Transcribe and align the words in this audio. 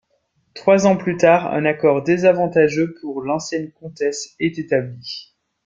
Trois 0.55 0.87
ans 0.87 0.97
plus 0.97 1.15
tard, 1.15 1.53
un 1.53 1.63
accord 1.63 2.01
désavantageux 2.01 2.95
pour 3.01 3.21
l'ancienne 3.21 3.69
comtesse 3.71 4.31
est 4.39 4.57
établi. 4.57 5.35